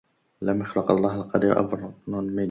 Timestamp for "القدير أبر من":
1.15-2.39